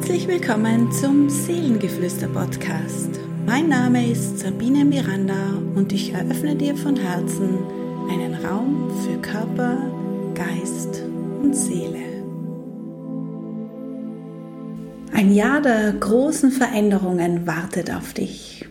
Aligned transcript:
Herzlich 0.00 0.28
willkommen 0.28 0.90
zum 0.90 1.28
Seelengeflüster-Podcast. 1.28 3.20
Mein 3.44 3.68
Name 3.68 4.10
ist 4.10 4.38
Sabine 4.38 4.82
Miranda 4.82 5.58
und 5.74 5.92
ich 5.92 6.14
eröffne 6.14 6.56
dir 6.56 6.74
von 6.74 6.96
Herzen 6.96 7.58
einen 8.08 8.34
Raum 8.34 8.90
für 9.04 9.20
Körper, 9.20 9.76
Geist 10.34 11.02
und 11.42 11.54
Seele. 11.54 12.24
Ein 15.12 15.34
Jahr 15.34 15.60
der 15.60 15.92
großen 15.92 16.50
Veränderungen 16.50 17.46
wartet 17.46 17.94
auf 17.94 18.14
dich. 18.14 18.66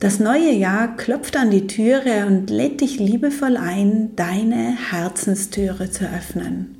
Das 0.00 0.18
neue 0.18 0.50
Jahr 0.50 0.96
klopft 0.96 1.36
an 1.36 1.52
die 1.52 1.68
Türe 1.68 2.26
und 2.26 2.50
lädt 2.50 2.80
dich 2.80 2.98
liebevoll 2.98 3.56
ein, 3.56 4.16
deine 4.16 4.76
Herzenstüre 4.90 5.92
zu 5.92 6.06
öffnen, 6.06 6.78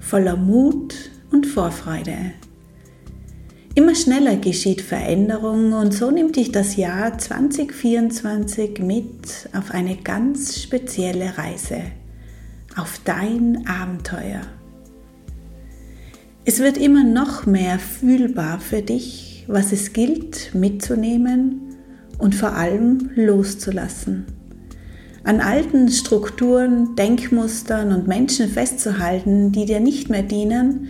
voller 0.00 0.36
Mut 0.36 0.96
und 1.30 1.46
Vorfreude. 1.46 2.32
Immer 3.74 3.94
schneller 3.94 4.36
geschieht 4.36 4.80
Veränderung 4.80 5.72
und 5.72 5.94
so 5.94 6.10
nimmt 6.10 6.36
dich 6.36 6.50
das 6.50 6.76
Jahr 6.76 7.16
2024 7.16 8.80
mit 8.80 9.48
auf 9.56 9.70
eine 9.70 9.96
ganz 9.96 10.60
spezielle 10.60 11.38
Reise, 11.38 11.82
auf 12.76 13.00
dein 13.04 13.66
Abenteuer. 13.68 14.40
Es 16.44 16.60
wird 16.60 16.78
immer 16.78 17.04
noch 17.04 17.46
mehr 17.46 17.78
fühlbar 17.78 18.58
für 18.58 18.82
dich, 18.82 19.44
was 19.48 19.70
es 19.72 19.92
gilt 19.92 20.54
mitzunehmen 20.54 21.76
und 22.18 22.34
vor 22.34 22.54
allem 22.54 23.10
loszulassen. 23.14 24.26
An 25.24 25.40
alten 25.40 25.90
Strukturen, 25.90 26.96
Denkmustern 26.96 27.92
und 27.92 28.08
Menschen 28.08 28.48
festzuhalten, 28.48 29.52
die 29.52 29.66
dir 29.66 29.80
nicht 29.80 30.08
mehr 30.08 30.22
dienen, 30.22 30.88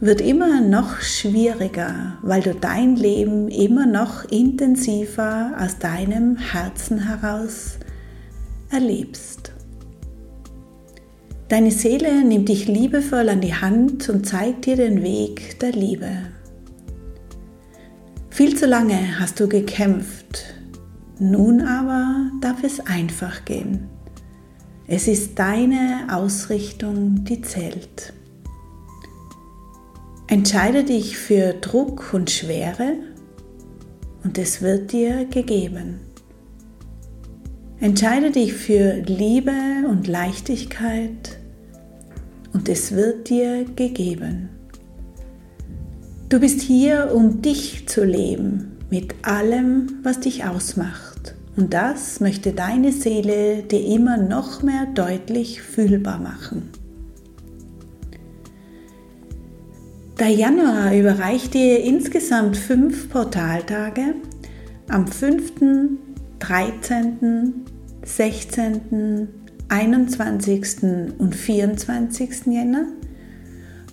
wird 0.00 0.20
immer 0.20 0.60
noch 0.60 1.00
schwieriger, 1.00 2.18
weil 2.22 2.40
du 2.40 2.54
dein 2.54 2.96
Leben 2.96 3.48
immer 3.48 3.86
noch 3.86 4.24
intensiver 4.24 5.56
aus 5.58 5.78
deinem 5.78 6.36
Herzen 6.36 7.00
heraus 7.08 7.78
erlebst. 8.70 9.52
Deine 11.48 11.70
Seele 11.70 12.24
nimmt 12.24 12.48
dich 12.48 12.68
liebevoll 12.68 13.28
an 13.28 13.40
die 13.40 13.54
Hand 13.54 14.08
und 14.08 14.26
zeigt 14.26 14.66
dir 14.66 14.76
den 14.76 15.02
Weg 15.02 15.58
der 15.60 15.72
Liebe. 15.72 16.10
Viel 18.28 18.56
zu 18.56 18.66
lange 18.66 19.18
hast 19.18 19.40
du 19.40 19.48
gekämpft, 19.48 20.54
nun 21.18 21.62
aber 21.62 22.30
darf 22.40 22.62
es 22.62 22.78
einfach 22.80 23.44
gehen. 23.44 23.88
Es 24.86 25.08
ist 25.08 25.38
deine 25.38 26.06
Ausrichtung, 26.10 27.24
die 27.24 27.40
zählt. 27.40 28.12
Entscheide 30.30 30.84
dich 30.84 31.16
für 31.16 31.54
Druck 31.54 32.12
und 32.12 32.30
Schwere 32.30 32.96
und 34.24 34.36
es 34.36 34.60
wird 34.60 34.92
dir 34.92 35.24
gegeben. 35.24 36.00
Entscheide 37.80 38.30
dich 38.30 38.52
für 38.52 38.96
Liebe 39.06 39.54
und 39.88 40.06
Leichtigkeit 40.06 41.38
und 42.52 42.68
es 42.68 42.92
wird 42.92 43.30
dir 43.30 43.64
gegeben. 43.74 44.50
Du 46.28 46.40
bist 46.40 46.60
hier, 46.60 47.10
um 47.14 47.40
dich 47.40 47.88
zu 47.88 48.04
leben 48.04 48.76
mit 48.90 49.14
allem, 49.22 50.00
was 50.02 50.20
dich 50.20 50.44
ausmacht. 50.44 51.36
Und 51.56 51.72
das 51.72 52.20
möchte 52.20 52.52
deine 52.52 52.92
Seele 52.92 53.62
dir 53.62 53.82
immer 53.82 54.18
noch 54.18 54.62
mehr 54.62 54.84
deutlich 54.94 55.62
fühlbar 55.62 56.18
machen. 56.18 56.68
Der 60.18 60.30
Januar 60.30 60.92
überreicht 60.96 61.54
dir 61.54 61.78
insgesamt 61.78 62.56
fünf 62.56 63.08
Portaltage 63.08 64.16
am 64.88 65.06
5., 65.06 65.52
13., 66.40 67.52
16., 68.02 69.28
21. 69.68 70.82
und 71.18 71.36
24. 71.36 72.46
Jänner. 72.46 72.86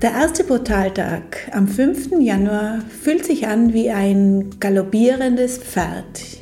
Der 0.00 0.12
erste 0.12 0.44
Portaltag 0.44 1.50
am 1.50 1.66
5. 1.66 2.20
Januar 2.20 2.82
fühlt 3.02 3.24
sich 3.24 3.48
an 3.48 3.72
wie 3.72 3.90
ein 3.90 4.50
galoppierendes 4.60 5.58
Pferd 5.58 6.39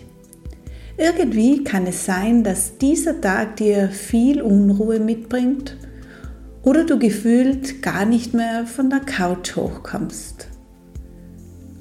irgendwie 0.98 1.62
kann 1.62 1.86
es 1.86 2.04
sein, 2.04 2.42
dass 2.42 2.76
dieser 2.76 3.20
Tag 3.20 3.56
dir 3.56 3.88
viel 3.88 4.42
Unruhe 4.42 4.98
mitbringt 4.98 5.76
oder 6.62 6.84
du 6.84 6.98
gefühlt 6.98 7.82
gar 7.82 8.04
nicht 8.04 8.34
mehr 8.34 8.66
von 8.66 8.90
der 8.90 9.00
Couch 9.00 9.54
hochkommst. 9.56 10.48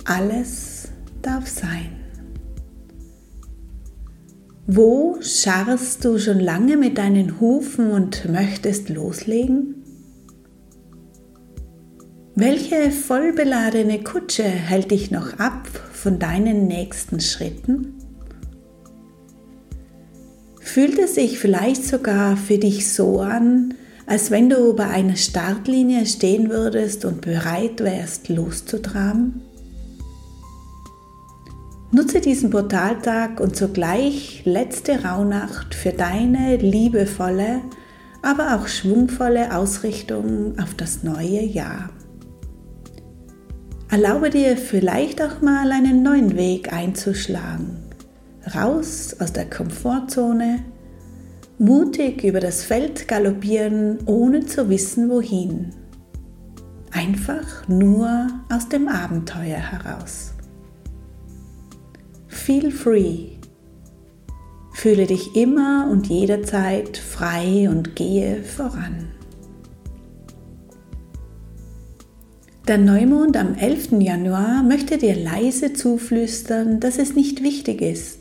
Alles 0.05 0.89
darf 1.21 1.47
sein. 1.47 1.97
Wo 4.67 5.17
scharrst 5.21 6.05
du 6.05 6.19
schon 6.19 6.39
lange 6.39 6.77
mit 6.77 6.97
deinen 6.97 7.39
Hufen 7.39 7.91
und 7.91 8.29
möchtest 8.29 8.89
loslegen? 8.89 9.83
Welche 12.35 12.91
vollbeladene 12.91 14.03
Kutsche 14.03 14.43
hält 14.43 14.91
dich 14.91 15.09
noch 15.09 15.39
ab 15.39 15.67
von 15.91 16.19
deinen 16.19 16.67
nächsten 16.67 17.19
Schritten? 17.19 17.96
Fühlt 20.67 20.99
es 20.99 21.15
sich 21.15 21.39
vielleicht 21.39 21.85
sogar 21.85 22.35
für 22.35 22.57
dich 22.57 22.93
so 22.93 23.21
an, 23.21 23.73
als 24.05 24.31
wenn 24.31 24.49
du 24.49 24.75
bei 24.75 24.85
einer 24.85 25.15
Startlinie 25.15 26.05
stehen 26.05 26.49
würdest 26.49 27.05
und 27.05 27.21
bereit 27.21 27.79
wärst, 27.79 28.27
loszutraben? 28.27 29.41
Nutze 31.91 32.19
diesen 32.19 32.49
Portaltag 32.49 33.39
und 33.39 33.55
zugleich 33.55 34.41
letzte 34.43 35.05
Rauhnacht 35.05 35.73
für 35.73 35.93
deine 35.93 36.57
liebevolle, 36.57 37.61
aber 38.21 38.55
auch 38.55 38.67
schwungvolle 38.67 39.55
Ausrichtung 39.55 40.59
auf 40.59 40.75
das 40.75 41.01
neue 41.01 41.43
Jahr. 41.43 41.89
Erlaube 43.89 44.29
dir 44.29 44.57
vielleicht 44.57 45.21
auch 45.21 45.41
mal 45.41 45.71
einen 45.71 46.03
neuen 46.03 46.35
Weg 46.35 46.73
einzuschlagen 46.73 47.87
raus 48.55 49.15
aus 49.19 49.33
der 49.33 49.49
Komfortzone, 49.49 50.63
mutig 51.57 52.23
über 52.23 52.39
das 52.39 52.63
Feld 52.63 53.07
galoppieren, 53.07 53.99
ohne 54.05 54.45
zu 54.45 54.69
wissen 54.69 55.09
wohin. 55.09 55.73
Einfach 56.91 57.67
nur 57.67 58.27
aus 58.49 58.69
dem 58.69 58.87
Abenteuer 58.87 59.57
heraus. 59.57 60.33
Feel 62.27 62.71
free. 62.71 63.37
Fühle 64.73 65.07
dich 65.07 65.35
immer 65.35 65.89
und 65.91 66.07
jederzeit 66.07 66.97
frei 66.97 67.67
und 67.69 67.95
gehe 67.95 68.43
voran. 68.43 69.07
Der 72.67 72.77
Neumond 72.77 73.37
am 73.37 73.55
11. 73.55 73.93
Januar 73.99 74.61
möchte 74.61 74.97
dir 74.97 75.15
leise 75.15 75.71
zuflüstern, 75.71 76.81
dass 76.81 76.99
es 76.99 77.15
nicht 77.15 77.41
wichtig 77.41 77.81
ist, 77.81 78.16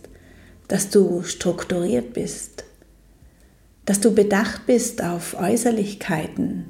dass 0.69 0.91
du 0.91 1.23
strukturiert 1.23 2.13
bist, 2.13 2.65
dass 3.85 4.01
du 4.01 4.13
bedacht 4.13 4.67
bist 4.67 5.03
auf 5.03 5.37
Äußerlichkeiten, 5.39 6.65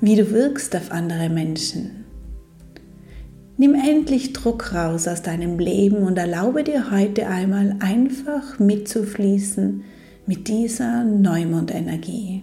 wie 0.00 0.16
du 0.16 0.30
wirkst 0.30 0.76
auf 0.76 0.90
andere 0.90 1.30
Menschen. 1.30 2.04
Nimm 3.56 3.74
endlich 3.74 4.32
Druck 4.32 4.74
raus 4.74 5.06
aus 5.06 5.22
deinem 5.22 5.58
Leben 5.58 5.98
und 5.98 6.18
erlaube 6.18 6.64
dir 6.64 6.90
heute 6.90 7.28
einmal 7.28 7.76
einfach 7.80 8.58
mitzufließen 8.58 9.84
mit 10.26 10.48
dieser 10.48 11.04
Neumondenergie. 11.04 12.42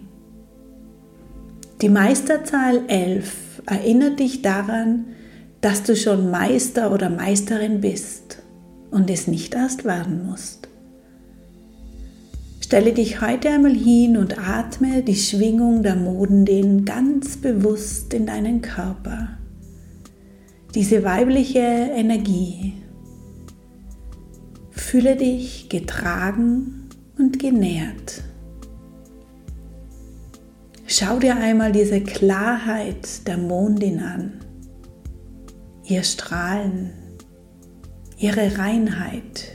Die 1.82 1.88
Meisterzahl 1.88 2.82
11 2.88 3.62
erinnert 3.66 4.20
dich 4.20 4.42
daran, 4.42 5.06
dass 5.60 5.82
du 5.82 5.96
schon 5.96 6.30
Meister 6.30 6.92
oder 6.92 7.10
Meisterin 7.10 7.80
bist 7.80 8.40
und 8.90 9.10
es 9.10 9.26
nicht 9.26 9.54
erst 9.54 9.84
werden 9.84 10.26
musst. 10.26 10.68
Stelle 12.60 12.92
dich 12.92 13.20
heute 13.20 13.50
einmal 13.50 13.74
hin 13.74 14.16
und 14.16 14.38
atme 14.38 15.02
die 15.02 15.16
Schwingung 15.16 15.82
der 15.82 15.96
Modendehnen 15.96 16.84
ganz 16.84 17.36
bewusst 17.36 18.14
in 18.14 18.26
deinen 18.26 18.62
Körper. 18.62 19.30
Diese 20.74 21.02
weibliche 21.02 21.58
Energie. 21.58 22.74
Fühle 24.70 25.16
dich 25.16 25.68
getragen 25.68 26.88
und 27.18 27.40
genährt. 27.40 28.22
Schau 30.86 31.18
dir 31.18 31.36
einmal 31.36 31.72
diese 31.72 32.00
Klarheit 32.00 33.26
der 33.26 33.38
Mondin 33.38 33.98
an, 33.98 34.32
ihr 35.84 36.04
Strahlen, 36.04 36.90
ihre 38.20 38.58
Reinheit. 38.58 39.48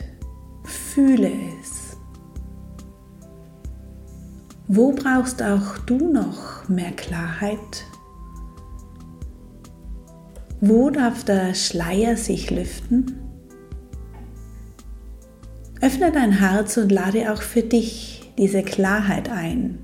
Fühle 0.64 1.32
es. 1.62 1.98
Wo 4.68 4.92
brauchst 4.92 5.44
auch 5.44 5.78
du 5.86 6.12
noch 6.12 6.68
mehr 6.68 6.92
Klarheit? 6.92 7.86
Wo 10.60 10.90
darf 10.90 11.24
der 11.24 11.54
Schleier 11.54 12.18
sich 12.18 12.50
lüften? 12.50 13.20
Öffne 15.82 16.12
dein 16.12 16.32
Herz 16.32 16.78
und 16.78 16.92
lade 16.92 17.32
auch 17.32 17.44
für 17.44 17.62
dich 17.62 18.32
diese 18.40 18.64
Klarheit 18.64 19.30
ein. 19.30 19.78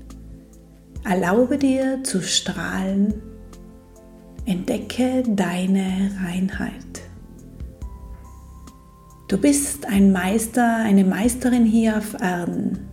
Erlaube 1.04 1.58
dir 1.58 2.02
zu 2.02 2.20
strahlen. 2.20 3.14
Entdecke 4.44 5.22
deine 5.28 6.10
Reinheit. 6.24 7.01
Du 9.28 9.38
bist 9.38 9.86
ein 9.86 10.12
Meister, 10.12 10.76
eine 10.76 11.04
Meisterin 11.04 11.64
hier 11.64 11.98
auf 11.98 12.14
Erden, 12.20 12.88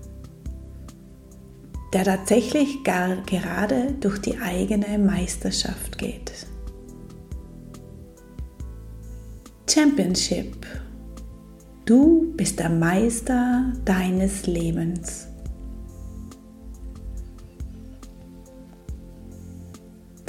der 1.94 2.06
tatsächlich 2.06 2.84
gar 2.84 3.18
gerade 3.24 3.94
durch 4.00 4.20
die 4.20 4.38
eigene 4.38 4.98
Meisterschaft 4.98 5.98
geht. 5.98 6.32
Championship. 9.70 10.66
Du 11.86 12.34
bist 12.36 12.60
der 12.60 12.70
Meister 12.70 13.74
deines 13.86 14.46
Lebens. 14.46 15.29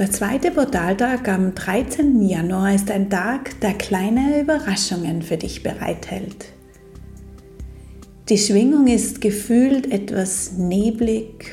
Der 0.00 0.10
zweite 0.10 0.50
Portaltag 0.50 1.28
am 1.28 1.54
13. 1.54 2.22
Januar 2.22 2.74
ist 2.74 2.90
ein 2.90 3.08
Tag, 3.08 3.60
der 3.60 3.74
kleine 3.74 4.40
Überraschungen 4.40 5.22
für 5.22 5.36
dich 5.36 5.62
bereithält. 5.62 6.46
Die 8.28 8.38
Schwingung 8.38 8.88
ist 8.88 9.20
gefühlt 9.20 9.92
etwas 9.92 10.52
neblig, 10.52 11.52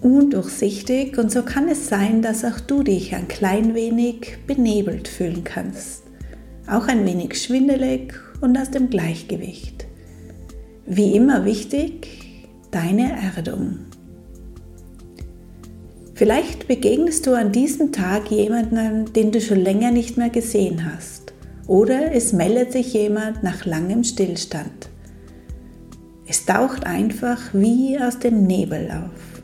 undurchsichtig 0.00 1.16
und 1.18 1.30
so 1.30 1.42
kann 1.42 1.68
es 1.68 1.88
sein, 1.88 2.22
dass 2.22 2.44
auch 2.44 2.58
du 2.58 2.82
dich 2.82 3.14
ein 3.14 3.28
klein 3.28 3.74
wenig 3.74 4.38
benebelt 4.46 5.06
fühlen 5.06 5.44
kannst 5.44 6.04
auch 6.66 6.88
ein 6.88 7.04
wenig 7.04 7.40
schwindelig 7.42 8.14
und 8.40 8.56
aus 8.56 8.70
dem 8.70 8.90
Gleichgewicht. 8.90 9.86
Wie 10.86 11.14
immer 11.14 11.44
wichtig, 11.44 12.08
deine 12.70 13.12
Erdung. 13.36 13.80
Vielleicht 16.14 16.68
begegnest 16.68 17.26
du 17.26 17.34
an 17.34 17.50
diesem 17.50 17.90
Tag 17.90 18.30
jemandem, 18.30 19.12
den 19.12 19.32
du 19.32 19.40
schon 19.40 19.60
länger 19.60 19.90
nicht 19.90 20.16
mehr 20.16 20.30
gesehen 20.30 20.92
hast. 20.94 21.32
Oder 21.66 22.12
es 22.12 22.32
meldet 22.32 22.72
sich 22.72 22.92
jemand 22.92 23.42
nach 23.42 23.64
langem 23.64 24.04
Stillstand. 24.04 24.90
Es 26.26 26.46
taucht 26.46 26.86
einfach 26.86 27.40
wie 27.52 27.98
aus 27.98 28.20
dem 28.20 28.46
Nebel 28.46 28.90
auf. 28.90 29.42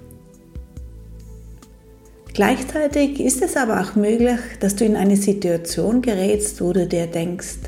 Gleichzeitig 2.33 3.19
ist 3.19 3.43
es 3.43 3.57
aber 3.57 3.81
auch 3.81 3.97
möglich, 3.97 4.39
dass 4.61 4.77
du 4.77 4.85
in 4.85 4.95
eine 4.95 5.17
Situation 5.17 6.01
gerätst, 6.01 6.61
wo 6.63 6.73
du 6.73 6.87
dir 6.87 7.09
denkst, 7.09 7.59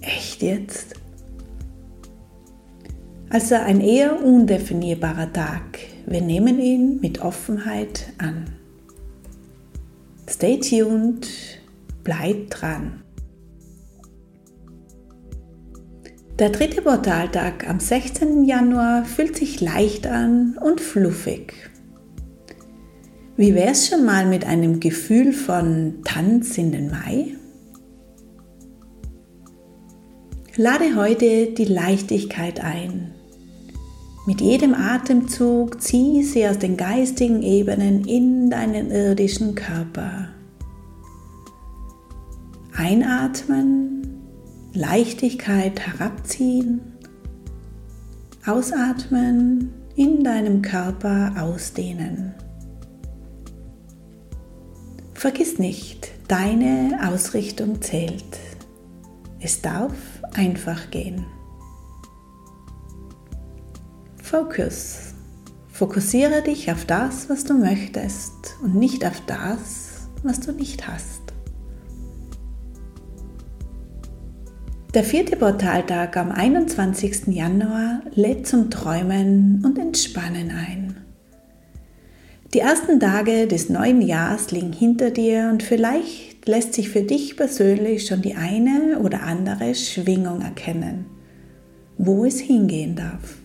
echt 0.00 0.42
jetzt? 0.42 0.94
Also 3.30 3.56
ein 3.56 3.80
eher 3.80 4.24
undefinierbarer 4.24 5.32
Tag. 5.32 5.93
Wir 6.06 6.20
nehmen 6.20 6.60
ihn 6.60 7.00
mit 7.00 7.20
Offenheit 7.22 8.12
an. 8.18 8.44
Stay 10.28 10.58
tuned, 10.58 11.28
bleib 12.02 12.50
dran. 12.50 13.02
Der 16.38 16.50
dritte 16.50 16.82
Portaltag 16.82 17.68
am 17.68 17.78
16. 17.78 18.44
Januar 18.44 19.04
fühlt 19.04 19.36
sich 19.36 19.60
leicht 19.60 20.06
an 20.06 20.58
und 20.60 20.80
fluffig. 20.80 21.54
Wie 23.36 23.54
wäre 23.54 23.70
es 23.70 23.88
schon 23.88 24.04
mal 24.04 24.26
mit 24.26 24.44
einem 24.44 24.80
Gefühl 24.80 25.32
von 25.32 26.02
Tanz 26.04 26.58
in 26.58 26.72
den 26.72 26.90
Mai? 26.90 27.36
Lade 30.56 30.96
heute 30.96 31.52
die 31.52 31.64
Leichtigkeit 31.64 32.60
ein. 32.60 33.13
Mit 34.26 34.40
jedem 34.40 34.72
Atemzug 34.72 35.82
zieh 35.82 36.22
sie 36.22 36.48
aus 36.48 36.58
den 36.58 36.78
geistigen 36.78 37.42
Ebenen 37.42 38.04
in 38.06 38.48
deinen 38.48 38.90
irdischen 38.90 39.54
Körper. 39.54 40.28
Einatmen, 42.74 44.22
Leichtigkeit 44.72 45.78
herabziehen, 45.78 46.80
ausatmen, 48.46 49.72
in 49.94 50.24
deinem 50.24 50.62
Körper 50.62 51.34
ausdehnen. 51.38 52.34
Vergiss 55.12 55.58
nicht, 55.58 56.10
deine 56.28 56.98
Ausrichtung 57.08 57.80
zählt. 57.80 58.38
Es 59.38 59.60
darf 59.60 59.94
einfach 60.32 60.90
gehen. 60.90 61.24
Fokus. 64.34 65.14
Fokussiere 65.68 66.42
dich 66.42 66.68
auf 66.72 66.84
das, 66.86 67.30
was 67.30 67.44
du 67.44 67.54
möchtest 67.54 68.56
und 68.64 68.74
nicht 68.74 69.06
auf 69.06 69.22
das, 69.28 70.08
was 70.24 70.40
du 70.40 70.50
nicht 70.50 70.88
hast. 70.88 71.22
Der 74.92 75.04
vierte 75.04 75.36
Portaltag 75.36 76.16
am 76.16 76.32
21. 76.32 77.28
Januar 77.28 78.02
lädt 78.16 78.48
zum 78.48 78.70
Träumen 78.70 79.62
und 79.64 79.78
Entspannen 79.78 80.50
ein. 80.50 80.96
Die 82.54 82.58
ersten 82.58 82.98
Tage 82.98 83.46
des 83.46 83.68
neuen 83.68 84.02
Jahres 84.02 84.50
liegen 84.50 84.72
hinter 84.72 85.12
dir 85.12 85.48
und 85.52 85.62
vielleicht 85.62 86.48
lässt 86.48 86.74
sich 86.74 86.88
für 86.88 87.02
dich 87.02 87.36
persönlich 87.36 88.08
schon 88.08 88.22
die 88.22 88.34
eine 88.34 88.98
oder 88.98 89.22
andere 89.22 89.76
Schwingung 89.76 90.40
erkennen, 90.40 91.06
wo 91.98 92.24
es 92.24 92.40
hingehen 92.40 92.96
darf. 92.96 93.43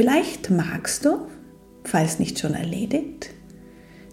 Vielleicht 0.00 0.48
magst 0.48 1.04
du, 1.04 1.26
falls 1.84 2.18
nicht 2.18 2.38
schon 2.38 2.54
erledigt, 2.54 3.32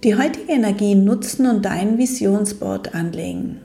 die 0.04 0.18
heutige 0.18 0.52
Energie 0.52 0.96
nutzen 0.96 1.46
und 1.46 1.64
dein 1.64 1.98
Visionsboard 1.98 2.94
anlegen. 2.94 3.62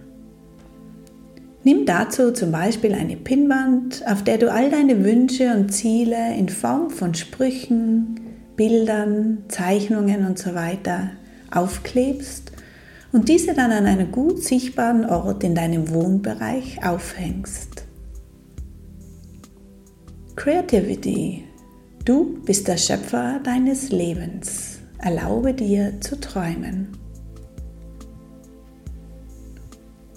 Nimm 1.65 1.85
dazu 1.85 2.31
zum 2.31 2.53
Beispiel 2.53 2.95
eine 2.95 3.17
Pinnwand, 3.17 4.07
auf 4.07 4.23
der 4.23 4.39
du 4.39 4.53
all 4.53 4.71
deine 4.71 5.05
Wünsche 5.05 5.52
und 5.52 5.71
Ziele 5.71 6.37
in 6.37 6.49
Form 6.49 6.91
von 6.91 7.12
Sprüchen, 7.14 8.21
Bildern, 8.55 9.38
Zeichnungen 9.49 10.25
und 10.25 10.38
so 10.38 10.50
aufklebst 11.50 12.52
und 13.11 13.29
diese 13.29 13.52
dann 13.52 13.73
an 13.73 13.87
einem 13.87 14.12
gut 14.12 14.45
sichtbaren 14.45 15.07
Ort 15.07 15.43
in 15.43 15.57
deinem 15.57 15.91
Wohnbereich 15.91 16.87
aufhängst. 16.87 17.83
Creativity. 20.37 21.47
Du 22.04 22.40
bist 22.44 22.66
der 22.66 22.78
Schöpfer 22.78 23.38
deines 23.44 23.90
Lebens. 23.90 24.80
Erlaube 24.99 25.54
dir 25.54 26.00
zu 26.00 26.18
träumen. 26.18 26.88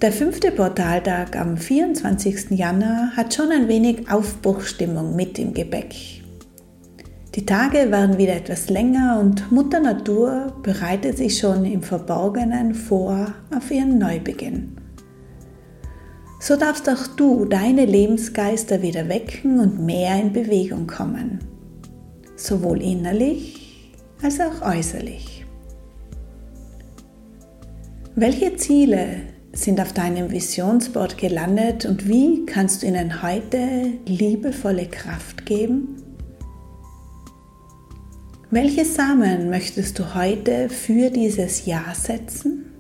Der 0.01 0.11
fünfte 0.11 0.51
Portaltag 0.51 1.35
am 1.35 1.57
24. 1.57 2.49
Januar 2.57 3.11
hat 3.15 3.35
schon 3.35 3.51
ein 3.51 3.67
wenig 3.67 4.09
Aufbruchstimmung 4.09 5.15
mit 5.15 5.37
im 5.37 5.53
Gebäck. 5.53 5.93
Die 7.35 7.45
Tage 7.45 7.91
werden 7.91 8.17
wieder 8.17 8.35
etwas 8.35 8.71
länger 8.71 9.19
und 9.19 9.51
Mutter 9.51 9.79
Natur 9.79 10.53
bereitet 10.63 11.17
sich 11.17 11.37
schon 11.37 11.65
im 11.65 11.83
Verborgenen 11.83 12.73
vor 12.73 13.31
auf 13.55 13.69
ihren 13.69 13.99
Neubeginn. 13.99 14.75
So 16.39 16.55
darfst 16.55 16.89
auch 16.89 17.05
du 17.15 17.45
deine 17.45 17.85
Lebensgeister 17.85 18.81
wieder 18.81 19.07
wecken 19.07 19.59
und 19.59 19.85
mehr 19.85 20.19
in 20.19 20.33
Bewegung 20.33 20.87
kommen, 20.87 21.39
sowohl 22.35 22.81
innerlich 22.81 23.91
als 24.21 24.39
auch 24.39 24.61
äußerlich. 24.61 25.45
Welche 28.15 28.55
Ziele 28.55 29.17
sind 29.51 29.79
auf 29.79 29.93
deinem 29.93 30.31
Visionsboard 30.31 31.17
gelandet 31.17 31.85
und 31.85 32.07
wie 32.07 32.45
kannst 32.45 32.81
du 32.81 32.87
ihnen 32.87 33.21
heute 33.23 33.93
liebevolle 34.05 34.87
Kraft 34.87 35.45
geben? 35.45 35.97
Welche 38.51 38.85
Samen 38.85 39.49
möchtest 39.49 39.99
du 39.99 40.15
heute 40.15 40.69
für 40.69 41.09
dieses 41.09 41.65
Jahr 41.65 41.93
setzen? 41.93 42.71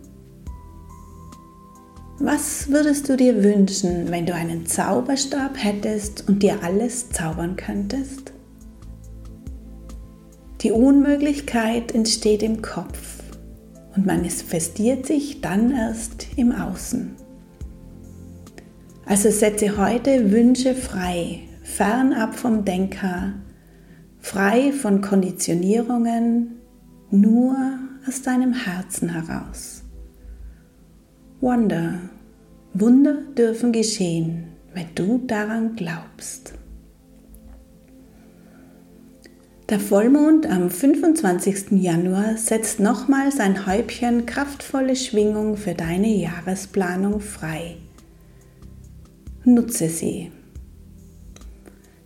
Was 2.19 2.69
würdest 2.69 3.09
du 3.09 3.17
dir 3.17 3.43
wünschen, 3.43 4.09
wenn 4.09 4.25
du 4.25 4.33
einen 4.33 4.65
Zauberstab 4.65 5.61
hättest 5.61 6.29
und 6.29 6.41
dir 6.43 6.63
alles 6.63 7.09
zaubern 7.09 7.57
könntest? 7.57 8.34
Die 10.61 10.71
Unmöglichkeit 10.71 11.93
entsteht 11.93 12.41
im 12.41 12.61
Kopf 12.61 13.23
und 13.95 14.05
manifestiert 14.05 15.05
sich 15.05 15.41
dann 15.41 15.71
erst 15.71 16.27
im 16.35 16.51
Außen. 16.51 17.15
Also 19.05 19.29
setze 19.29 19.77
heute 19.77 20.31
Wünsche 20.31 20.73
frei, 20.73 21.41
fernab 21.63 22.35
vom 22.35 22.65
Denker, 22.65 23.33
frei 24.19 24.71
von 24.71 25.01
Konditionierungen, 25.01 26.55
nur 27.11 27.55
aus 28.07 28.21
deinem 28.23 28.53
Herzen 28.53 29.09
heraus. 29.09 29.83
Wonder, 31.41 31.99
Wunder 32.73 33.17
dürfen 33.37 33.71
geschehen, 33.71 34.47
wenn 34.73 34.87
du 34.95 35.19
daran 35.19 35.75
glaubst. 35.75 36.53
Der 39.69 39.79
Vollmond 39.79 40.45
am 40.45 40.69
25. 40.69 41.71
Januar 41.71 42.37
setzt 42.37 42.79
nochmals 42.79 43.39
ein 43.39 43.65
Häubchen 43.65 44.27
kraftvolle 44.27 44.95
Schwingung 44.95 45.57
für 45.57 45.73
deine 45.73 46.15
Jahresplanung 46.15 47.19
frei. 47.19 47.77
Nutze 49.43 49.89
sie. 49.89 50.31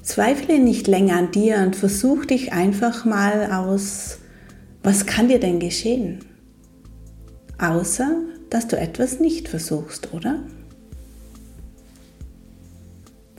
Zweifle 0.02 0.60
nicht 0.60 0.88
länger 0.88 1.18
an 1.18 1.32
dir 1.32 1.58
und 1.58 1.76
versuch 1.76 2.24
dich 2.24 2.54
einfach 2.54 3.04
mal 3.04 3.52
aus, 3.52 4.20
was 4.82 5.06
kann 5.06 5.28
dir 5.28 5.42
denn 5.42 5.60
geschehen? 5.60 6.20
Außer, 7.58 8.22
dass 8.50 8.70
du 8.70 8.78
etwas 8.78 9.20
nicht 9.20 9.50
versuchst, 9.50 10.14
oder? 10.14 10.40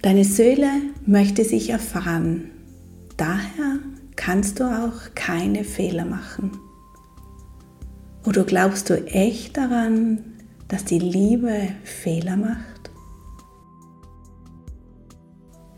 Deine 0.03 0.25
Seele 0.25 0.69
möchte 1.07 1.43
sich 1.43 1.71
erfahren. 1.71 2.51
Daher 3.17 3.70
kannst 4.21 4.61
du 4.61 4.65
auch 4.65 5.15
keine 5.15 5.65
Fehler 5.65 6.05
machen. 6.05 6.53
Oder 8.27 8.45
glaubst 8.45 8.91
du 8.91 9.07
echt 9.07 9.57
daran, 9.57 10.37
dass 10.69 10.85
die 10.85 10.99
Liebe 10.99 11.69
Fehler 11.85 12.37
macht? 12.37 12.91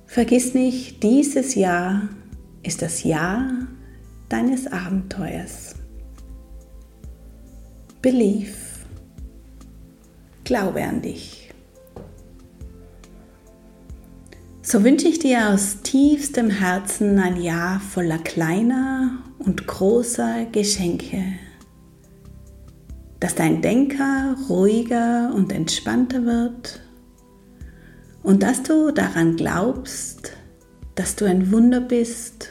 Vergiss 0.07 0.55
nicht, 0.55 1.05
dieses 1.05 1.55
Jahr 1.55 2.09
ist 2.65 2.83
das 2.83 3.05
Jahr 3.05 3.69
deines 4.29 4.67
Abenteuers. 4.67 5.77
Believe. 8.03 8.57
Glaube 10.43 10.83
an 10.83 11.01
dich. 11.01 11.42
So 14.65 14.85
wünsche 14.85 15.09
ich 15.09 15.19
dir 15.19 15.49
aus 15.49 15.83
tiefstem 15.83 16.49
Herzen 16.49 17.19
ein 17.19 17.43
Jahr 17.43 17.81
voller 17.81 18.19
kleiner 18.19 19.19
und 19.41 19.67
großer 19.67 20.47
Geschenke, 20.53 21.25
dass 23.19 23.35
dein 23.35 23.61
Denker 23.61 24.37
ruhiger 24.49 25.33
und 25.35 25.53
entspannter 25.53 26.25
wird 26.25 26.81
und 28.23 28.45
dass 28.45 28.63
du 28.63 28.93
daran 28.93 29.35
glaubst, 29.35 30.33
dass 30.95 31.17
du 31.17 31.25
ein 31.25 31.51
Wunder 31.51 31.81
bist 31.81 32.51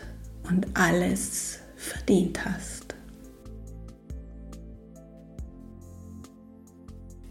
und 0.50 0.68
alles 0.74 1.60
verdient 1.78 2.44
hast. 2.44 2.81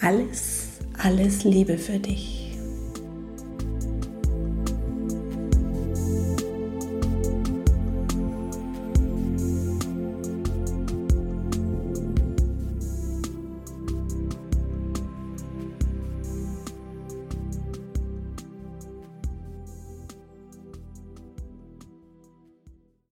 Alles, 0.00 0.80
alles 0.98 1.44
Liebe 1.44 1.78
für 1.78 2.00
dich. 2.00 2.41